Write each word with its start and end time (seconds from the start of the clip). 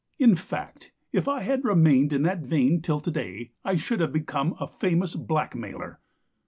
In 0.17 0.35
fact, 0.35 0.91
if 1.11 1.27
I 1.27 1.41
had 1.41 1.63
remained 1.63 2.11
in 2.11 2.23
that 2.23 2.39
vein 2.39 2.81
till 2.81 2.99
to 2.99 3.11
day 3.11 3.51
I 3.63 3.75
should 3.77 3.99
have 3.99 4.11
become 4.11 4.55
a 4.59 4.65
famous 4.65 5.15
blackmailer. 5.15 5.99